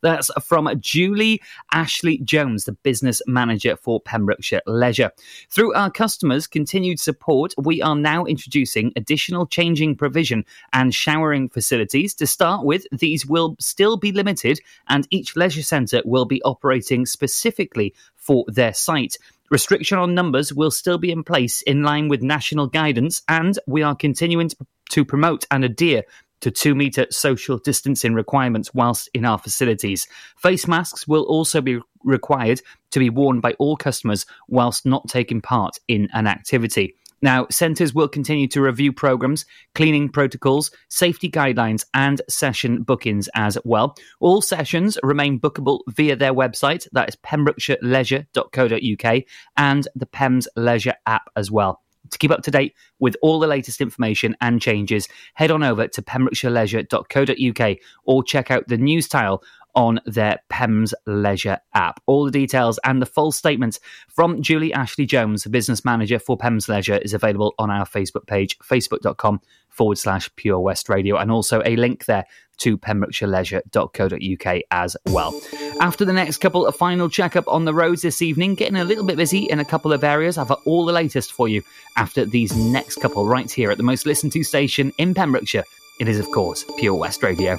That's 0.03 0.31
from 0.43 0.69
Julie 0.81 1.41
Ashley 1.73 2.19
Jones, 2.19 2.65
the 2.65 2.73
business 2.73 3.23
manager 3.27 3.77
for 3.77 4.01
Pembrokeshire 4.01 4.63
Leisure. 4.67 5.13
Through 5.51 5.75
our 5.75 5.91
customers' 5.91 6.47
continued 6.47 7.01
support, 7.01 7.55
we 7.57 7.83
are 7.83 7.97
now 7.97 8.25
introducing 8.25 8.93
additional 8.97 9.47
changing 9.47 9.97
provision 9.97 10.45
and 10.73 10.95
showering 10.95 11.49
facilities. 11.49 12.15
To 12.15 12.27
start 12.27 12.65
with, 12.65 12.87
these 12.93 13.27
will 13.27 13.57
still 13.59 13.97
be 13.97 14.13
limited, 14.13 14.61
and 14.89 15.07
each 15.11 15.37
leisure 15.37 15.63
centre 15.63 16.03
will 16.05 16.25
be 16.25 16.43
operating 16.43 17.07
specifically 17.07 17.95
for 18.17 18.45
their 18.49 18.75
site. 18.75 19.19
Restriction 19.51 19.99
on 19.99 20.15
numbers 20.15 20.53
will 20.53 20.73
still 20.73 20.99
be 20.99 21.13
in 21.13 21.23
place 21.23 21.63
in 21.63 21.83
line 21.83 22.09
with 22.09 22.23
national 22.23 22.67
guidance, 22.67 23.23
and 23.29 23.59
we 23.67 23.83
are 23.83 23.95
continuing 23.95 24.51
to 24.91 25.05
promote 25.05 25.47
and 25.51 25.65
adhere 25.65 26.05
to 26.47 26.51
two 26.53 26.76
metre 26.76 27.09
social 27.11 27.59
distancing 27.59 28.14
requirements 28.14 28.72
whilst 28.72 29.11
in 29.12 29.24
our 29.24 29.36
facilities. 29.36 30.07
Face 30.36 30.68
masks 30.68 31.09
will 31.09 31.24
also 31.24 31.61
be 31.61 31.80
required 32.05 32.62
to 32.92 33.01
be 33.01 33.11
worn 33.11 33.40
by 33.40 33.53
all 33.55 33.76
customers 33.76 34.26
whilst 34.47 34.86
not 34.86 35.09
taking 35.09 35.40
part 35.40 35.80
in 35.88 36.09
an 36.12 36.28
activity. 36.28 36.94
Now, 37.20 37.49
centres 37.51 37.92
will 37.92 38.07
continue 38.07 38.47
to 38.49 38.61
review 38.61 38.92
programmes, 38.92 39.44
cleaning 39.74 40.09
protocols, 40.09 40.70
safety 40.88 41.28
guidelines, 41.28 41.84
and 41.92 42.22
session 42.28 42.84
bookings 42.84 43.28
as 43.34 43.59
well. 43.64 43.97
All 44.20 44.40
sessions 44.40 44.97
remain 45.03 45.40
bookable 45.40 45.80
via 45.88 46.14
their 46.14 46.32
website, 46.32 46.86
that 46.92 47.09
is 47.09 47.16
pembrokeshireleisure.co.uk, 47.16 49.22
and 49.57 49.88
the 49.97 50.07
Pembs 50.07 50.47
Leisure 50.55 50.94
app 51.07 51.28
as 51.34 51.51
well. 51.51 51.82
To 52.11 52.19
keep 52.19 52.31
up 52.31 52.43
to 52.43 52.51
date 52.51 52.75
with 52.99 53.17
all 53.23 53.39
the 53.39 53.47
latest 53.47 53.81
information 53.81 54.37
and 54.41 54.61
changes, 54.61 55.09
head 55.35 55.51
on 55.51 55.63
over 55.63 55.89
to 55.89 56.03
pembrokeshireleisure.co.uk 56.03 57.79
or 58.05 58.23
check 58.23 58.51
out 58.51 58.69
the 58.69 58.77
news 58.77 59.09
tile 59.09 59.43
on 59.77 60.01
their 60.07 60.41
Pembs 60.51 60.93
Leisure 61.07 61.59
app. 61.74 62.01
All 62.07 62.24
the 62.24 62.31
details 62.31 62.81
and 62.83 63.01
the 63.01 63.07
full 63.07 63.31
statement 63.31 63.79
from 64.09 64.43
Julie 64.43 64.72
Ashley 64.72 65.07
Jones, 65.07 65.45
the 65.45 65.51
business 65.51 65.85
manager 65.85 66.18
for 66.18 66.37
Pembs 66.37 66.68
Leisure, 66.68 66.97
is 66.97 67.14
available 67.14 67.55
on 67.59 67.70
our 67.70 67.85
Facebook 67.85 68.27
page, 68.27 68.59
facebook.com 68.59 69.41
forward 69.68 69.99
slash 69.99 70.35
Pure 70.37 70.61
West 70.61 70.89
Radio, 70.89 71.16
and 71.16 71.31
also 71.31 71.62
a 71.64 71.77
link 71.77 72.07
there 72.07 72.24
to 72.57 72.79
pembrokeshireleisure.co.uk 72.79 74.62
as 74.70 74.97
well. 75.07 75.39
After 75.81 76.07
the 76.07 76.12
next 76.14 76.39
couple 76.39 76.66
of 76.66 76.74
final 76.74 77.11
checkup 77.11 77.47
on 77.47 77.66
the 77.66 77.74
roads 77.74 78.01
this 78.01 78.22
evening, 78.22 78.55
getting 78.55 78.77
a 78.77 78.85
little 78.85 79.05
bit 79.05 79.18
busy 79.18 79.41
in 79.41 79.61
a 79.61 79.64
couple 79.64 79.93
of 79.93 80.03
areas. 80.03 80.39
I've 80.39 80.49
got 80.49 80.62
all 80.64 80.87
the 80.87 80.93
latest 80.93 81.33
for 81.33 81.49
you 81.49 81.62
after 81.99 82.24
these 82.24 82.57
next 82.57 82.97
couple 82.97 83.27
right 83.27 83.51
here 83.51 83.70
at 83.70 83.77
the 83.77 83.83
most 83.83 84.07
listened 84.07 84.33
to 84.33 84.43
station 84.43 84.91
in 84.97 85.12
Pembrokeshire. 85.12 85.64
It 86.01 86.09
is, 86.09 86.18
of 86.18 86.31
course, 86.31 86.64
Pure 86.79 86.95
West 86.95 87.22
Radio. 87.22 87.59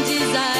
freed 0.00 0.51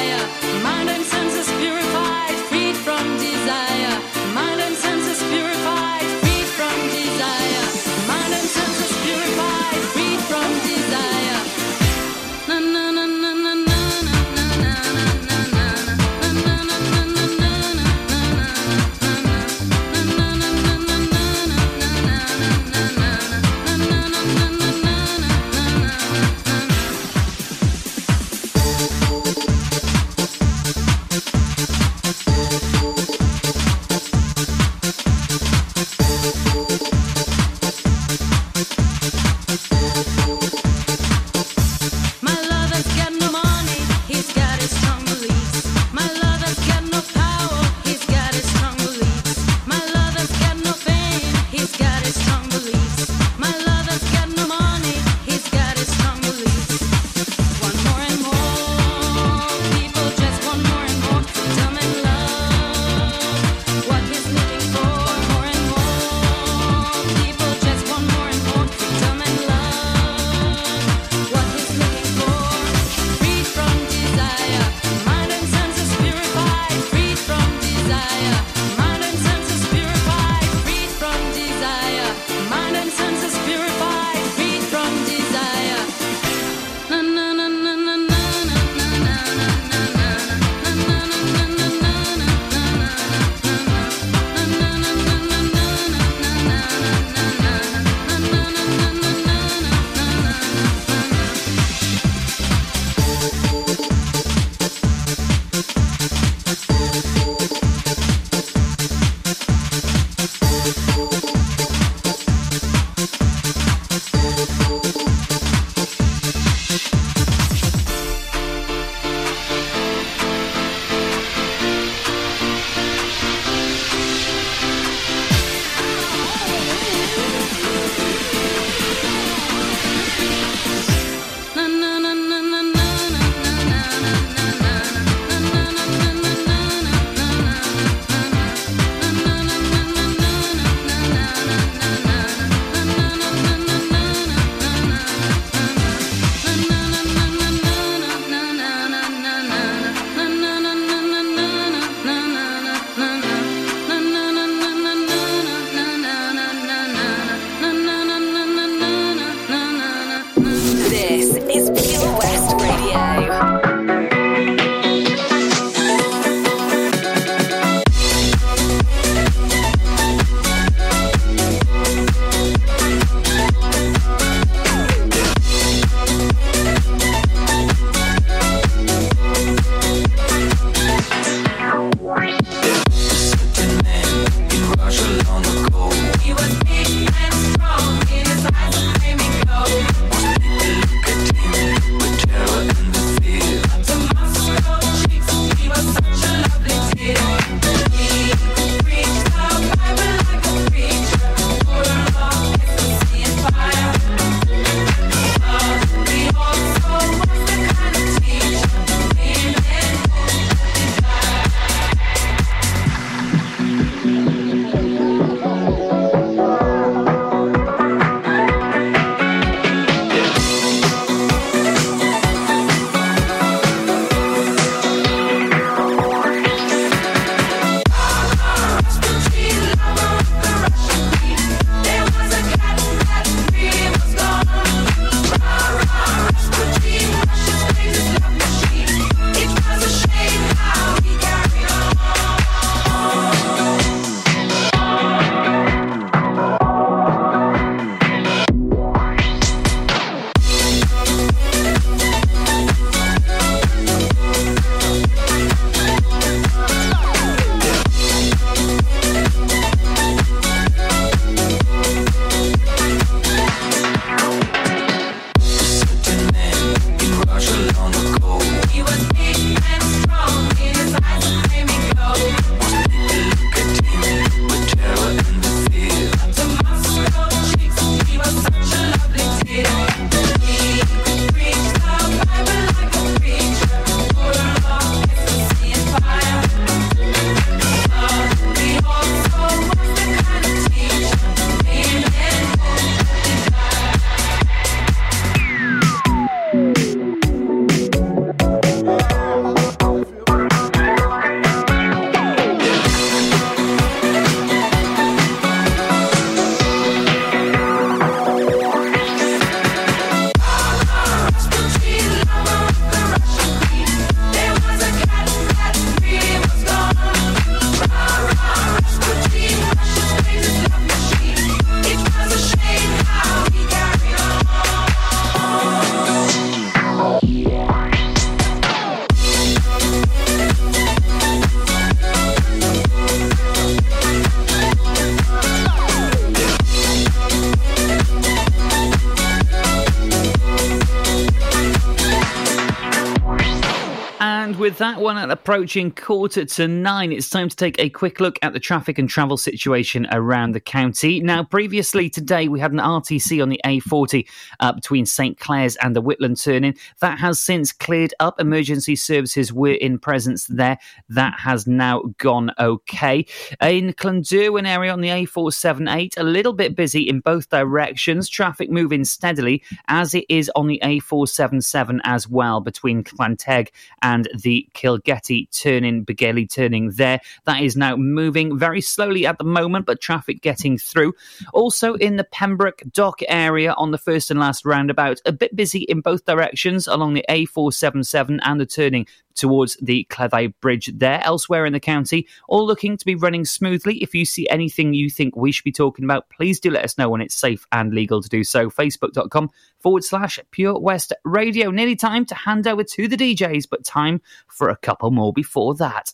one 345.13 345.23
at 345.23 345.31
approaching 345.31 345.91
quarter 345.91 346.43
to 346.43 346.67
nine. 346.67 347.11
It's 347.11 347.29
time 347.29 347.47
to 347.47 347.55
take 347.55 347.79
a 347.79 347.89
quick 347.89 348.19
look 348.19 348.39
at 348.41 348.53
the 348.53 348.59
traffic 348.59 348.97
and 348.97 349.07
travel 349.07 349.37
situation 349.37 350.07
around 350.11 350.53
the 350.53 350.59
county. 350.59 351.19
Now, 351.19 351.43
previously 351.43 352.09
today, 352.09 352.47
we 352.47 352.59
had 352.59 352.71
an 352.71 352.79
RTC 352.79 353.41
on 353.41 353.49
the 353.49 353.61
A40 353.63 354.27
uh, 354.59 354.71
between 354.71 355.05
St. 355.05 355.39
Clears 355.39 355.75
and 355.77 355.95
the 355.95 356.01
Whitland 356.01 356.43
turning. 356.43 356.75
That 356.99 357.19
has 357.19 357.39
since 357.39 357.71
cleared 357.71 358.13
up. 358.19 358.39
Emergency 358.39 358.95
services 358.95 359.53
were 359.53 359.73
in 359.73 359.99
presence 359.99 360.47
there. 360.47 360.79
That 361.09 361.39
has 361.39 361.67
now 361.67 362.03
gone 362.17 362.51
okay. 362.59 363.25
In 363.61 363.93
Clunderwen 363.93 364.67
area 364.67 364.91
on 364.91 365.01
the 365.01 365.09
A478, 365.09 366.17
a 366.17 366.23
little 366.23 366.53
bit 366.53 366.75
busy 366.75 367.07
in 367.07 367.19
both 367.19 367.49
directions. 367.49 368.29
Traffic 368.29 368.71
moving 368.71 369.05
steadily 369.05 369.61
as 369.87 370.15
it 370.15 370.25
is 370.27 370.49
on 370.55 370.65
the 370.65 370.81
A477 370.83 371.99
as 372.03 372.27
well 372.27 372.61
between 372.61 373.03
Llanteg 373.03 373.67
and 374.01 374.27
the 374.41 374.67
Kilgetty 375.03 375.49
turning, 375.51 376.05
Begelly 376.05 376.49
turning 376.49 376.91
there. 376.91 377.19
That 377.45 377.61
is 377.61 377.75
now 377.75 377.95
moving 377.95 378.57
very 378.57 378.81
slowly 378.81 379.25
at 379.25 379.37
the 379.37 379.43
moment, 379.43 379.85
but 379.85 380.01
traffic 380.01 380.41
getting 380.41 380.77
through. 380.77 381.13
Also 381.53 381.95
in 381.95 382.17
the 382.17 382.23
Pembroke 382.23 382.81
Dock 382.91 383.21
area 383.27 383.73
on 383.73 383.91
the 383.91 383.97
first 383.97 384.31
and 384.31 384.39
last 384.39 384.65
roundabout, 384.65 385.19
a 385.25 385.31
bit 385.31 385.55
busy 385.55 385.79
in 385.83 386.01
both 386.01 386.25
directions 386.25 386.87
along 386.87 387.13
the 387.13 387.25
A477 387.29 388.39
and 388.43 388.59
the 388.59 388.65
turning 388.65 389.07
towards 389.35 389.77
the 389.77 390.05
Cleddau 390.09 390.53
Bridge 390.61 390.91
there. 390.93 391.21
Elsewhere 391.23 391.65
in 391.65 391.73
the 391.73 391.79
county, 391.79 392.27
all 392.47 392.65
looking 392.65 392.97
to 392.97 393.05
be 393.05 393.15
running 393.15 393.45
smoothly. 393.45 393.97
If 393.97 394.13
you 394.13 394.25
see 394.25 394.47
anything 394.49 394.93
you 394.93 395.09
think 395.09 395.35
we 395.35 395.51
should 395.51 395.63
be 395.63 395.71
talking 395.71 396.05
about, 396.05 396.29
please 396.29 396.59
do 396.59 396.71
let 396.71 396.85
us 396.85 396.97
know 396.97 397.09
when 397.09 397.21
it's 397.21 397.35
safe 397.35 397.65
and 397.71 397.93
legal 397.93 398.21
to 398.21 398.29
do 398.29 398.43
so. 398.43 398.69
Facebook.com 398.69 399.49
forward 399.79 400.03
slash 400.03 400.39
Pure 400.51 400.79
West 400.79 401.13
Radio. 401.23 401.71
Nearly 401.71 401.95
time 401.95 402.25
to 402.25 402.35
hand 402.35 402.67
over 402.67 402.83
to 402.83 403.07
the 403.07 403.17
DJs, 403.17 403.67
but 403.69 403.83
time 403.83 404.21
for 404.47 404.69
a 404.69 404.77
couple 404.77 405.11
more 405.11 405.33
before 405.33 405.75
that. 405.75 406.13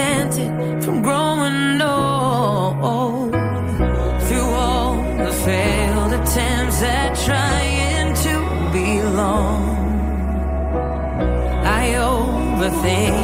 Discontented 0.04 0.84
from 0.84 1.02
growing 1.02 1.80
old. 1.80 3.32
Through 4.26 4.50
all 4.64 4.94
the 5.18 5.32
failed 5.44 6.12
attempts 6.12 6.82
at 6.82 7.14
trying 7.24 8.14
to 8.14 8.34
belong, 8.72 9.62
I 11.64 11.94
overthink 11.94 13.23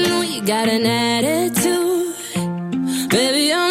got 0.45 0.67
an 0.67 0.85
attitude, 0.85 2.15
baby, 3.09 3.53
I'm 3.53 3.70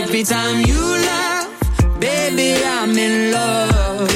every 0.00 0.22
time 0.24 0.64
you 0.64 0.80
laugh. 0.80 1.48
Baby, 2.00 2.56
I'm 2.64 2.96
in 2.96 3.32
love. 3.32 4.08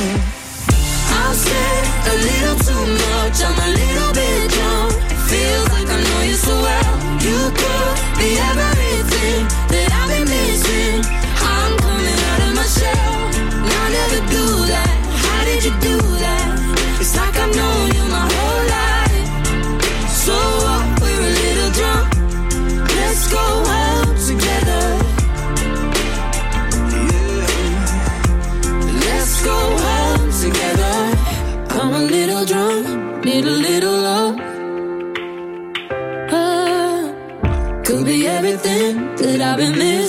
I've 1.20 1.36
said 1.36 1.82
a 2.12 2.14
little 2.28 2.56
too 2.68 2.84
much, 3.04 3.36
I'm 3.44 3.58
a 3.66 3.70
little 3.80 4.12
bit 4.16 4.50
drunk. 4.54 4.92
Feels 5.28 5.68
like 5.74 5.88
I 5.96 5.98
know 6.06 6.20
you 6.30 6.36
so 6.48 6.54
well. 6.66 6.92
You 7.26 7.40
could 7.60 7.94
be 8.20 8.30
everything 8.50 9.42
that 9.72 9.88
I've 10.00 10.08
been 10.12 10.26
missing. 10.36 11.00
I'm 11.54 11.72
coming 11.84 12.20
out 12.30 12.40
of 12.46 12.52
my 12.56 12.66
shell. 12.78 13.14
I 13.80 13.86
never 13.98 14.20
do 14.32 14.44
that. 14.72 14.94
How 15.24 15.44
did 15.44 15.60
you 15.66 15.74
do 15.88 15.96
that? 16.24 17.00
It's 17.00 17.14
like 17.16 17.36
I've 17.36 17.54
known 17.54 17.75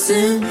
been 0.08 0.47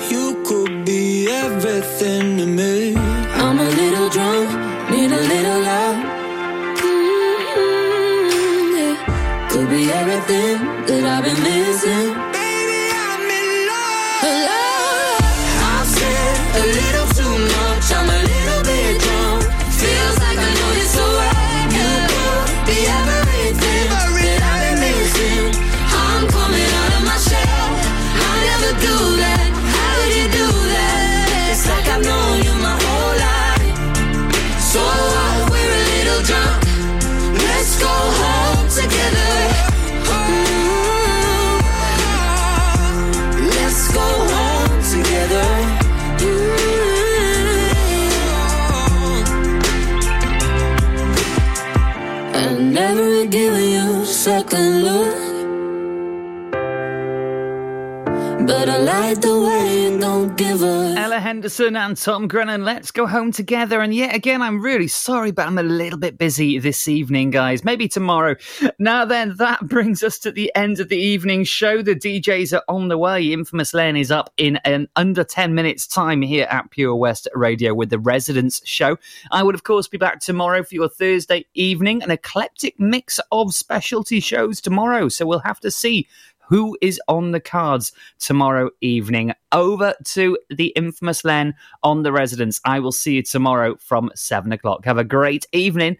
The 59.14 59.98
don't 60.00 60.36
give 60.36 60.62
a 60.64 60.94
Ella 60.98 61.20
Henderson 61.20 61.76
and 61.76 61.96
Tom 61.96 62.26
Grennan, 62.26 62.64
let's 62.64 62.90
go 62.90 63.06
home 63.06 63.30
together. 63.30 63.80
And 63.80 63.94
yet 63.94 64.12
again, 64.12 64.42
I'm 64.42 64.60
really 64.60 64.88
sorry, 64.88 65.30
but 65.30 65.46
I'm 65.46 65.58
a 65.58 65.62
little 65.62 65.98
bit 65.98 66.18
busy 66.18 66.58
this 66.58 66.88
evening, 66.88 67.30
guys. 67.30 67.64
Maybe 67.64 67.86
tomorrow. 67.86 68.34
Now 68.80 69.04
then, 69.04 69.36
that 69.36 69.60
brings 69.68 70.02
us 70.02 70.18
to 70.20 70.32
the 70.32 70.50
end 70.56 70.80
of 70.80 70.88
the 70.88 70.96
evening 70.96 71.44
show. 71.44 71.82
The 71.82 71.94
DJs 71.94 72.56
are 72.58 72.64
on 72.68 72.88
the 72.88 72.98
way. 72.98 73.32
Infamous 73.32 73.72
Len 73.72 73.96
is 73.96 74.10
up 74.10 74.32
in 74.38 74.56
an 74.64 74.88
under 74.96 75.22
10 75.22 75.54
minutes 75.54 75.86
time 75.86 76.20
here 76.20 76.48
at 76.50 76.72
Pure 76.72 76.96
West 76.96 77.28
Radio 77.32 77.74
with 77.74 77.90
the 77.90 78.00
Residents 78.00 78.60
show. 78.64 78.98
I 79.30 79.44
would, 79.44 79.54
of 79.54 79.62
course, 79.62 79.86
be 79.86 79.98
back 79.98 80.18
tomorrow 80.18 80.64
for 80.64 80.74
your 80.74 80.88
Thursday 80.88 81.46
evening, 81.54 82.02
an 82.02 82.10
eclectic 82.10 82.80
mix 82.80 83.20
of 83.30 83.54
specialty 83.54 84.18
shows 84.18 84.60
tomorrow. 84.60 85.08
So 85.08 85.26
we'll 85.26 85.38
have 85.38 85.60
to 85.60 85.70
see 85.70 86.08
who 86.48 86.76
is 86.80 87.00
on 87.08 87.32
the 87.32 87.40
cards 87.40 87.92
tomorrow 88.18 88.70
evening. 88.80 89.32
Over 89.52 89.94
to 90.04 90.38
the 90.50 90.68
infamous 90.68 91.24
Len 91.24 91.54
on 91.82 92.02
the 92.02 92.12
residence. 92.12 92.60
I 92.64 92.80
will 92.80 92.92
see 92.92 93.14
you 93.14 93.22
tomorrow 93.22 93.76
from 93.76 94.10
seven 94.14 94.52
o'clock. 94.52 94.84
Have 94.84 94.98
a 94.98 95.04
great 95.04 95.46
evening. 95.52 95.96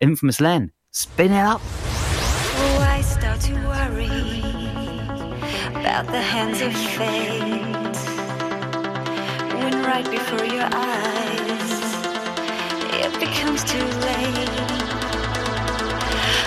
Infamous 0.00 0.40
Len, 0.40 0.72
spin 0.90 1.32
it 1.32 1.44
up. 1.44 1.60
Oh, 1.64 2.86
I 2.88 3.00
start 3.00 3.40
to 3.42 3.54
worry 3.66 4.06
about 5.80 6.06
the 6.06 6.20
hands 6.20 6.60
of 6.60 6.72
fate 6.74 7.44
when 9.62 9.82
right 9.84 10.08
before 10.10 10.44
your 10.44 10.68
eyes 10.72 11.24
it 12.96 13.20
becomes 13.20 13.62
too 13.64 13.78
late, 13.78 14.48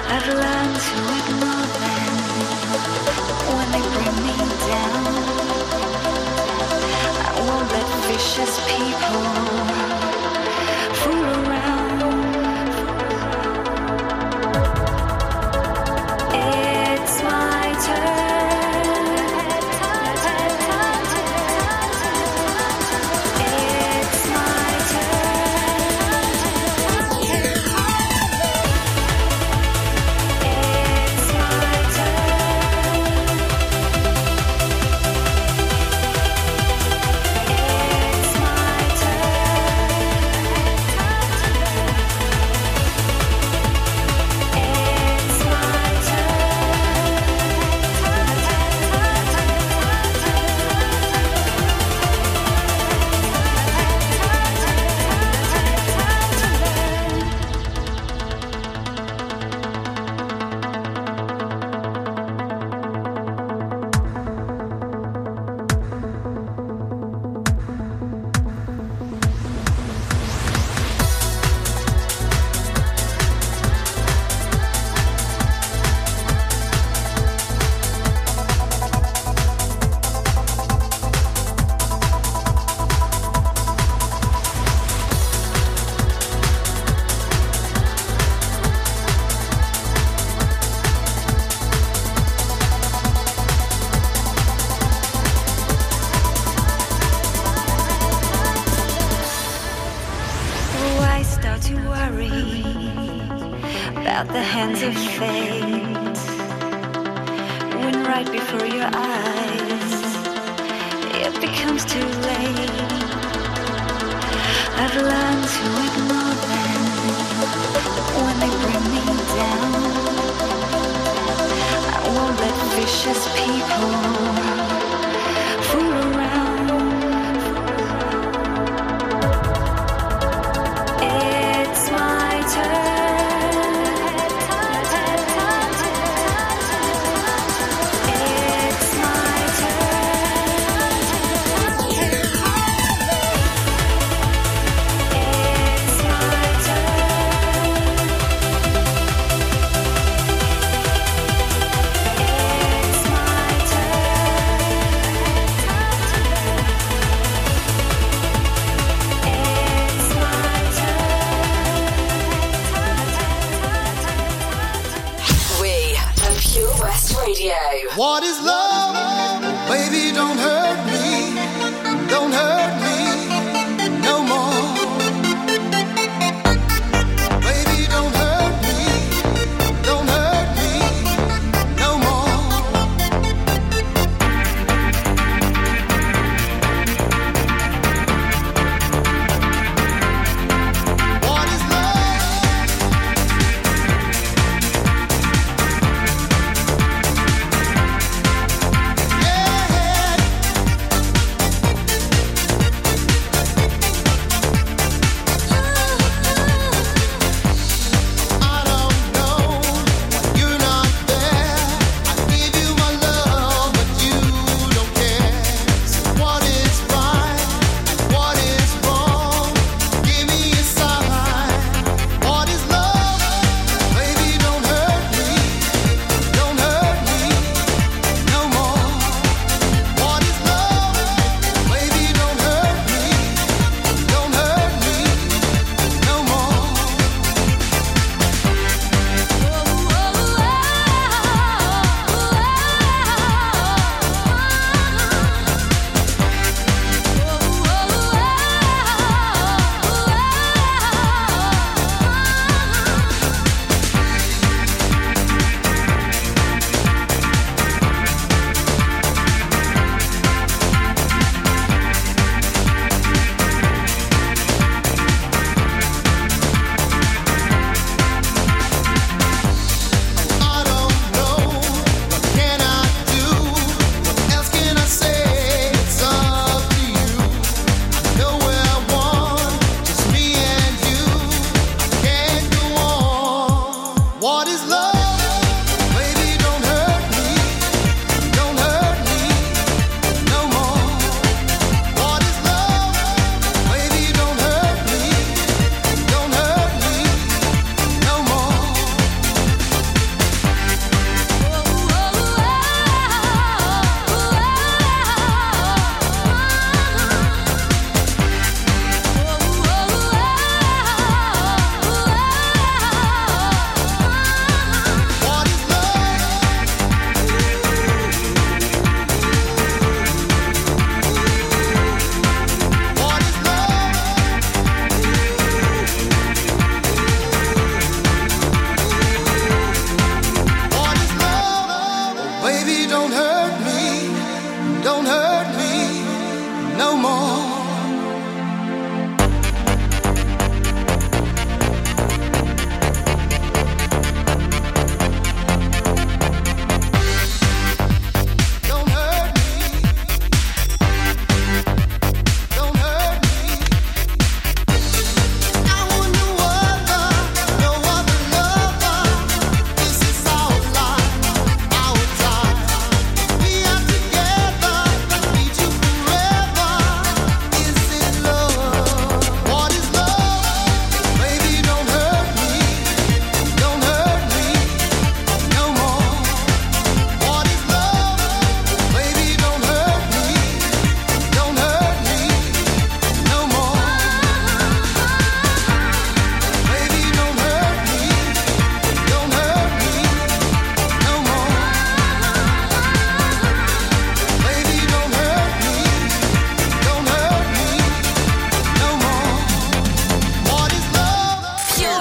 I've 0.09 0.28
learned 0.28 0.80
to 0.88 1.07
people 8.67 9.26